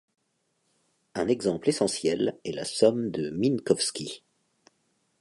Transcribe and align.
Un 1.13 1.27
exemple 1.27 1.69
essentiel 1.69 2.35
est 2.43 2.53
la 2.53 2.65
somme 2.65 3.11
de 3.11 3.29
Minkowski. 3.29 4.23